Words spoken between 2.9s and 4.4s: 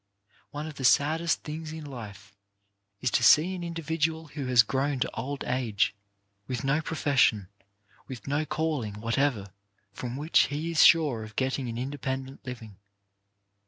is to see an individual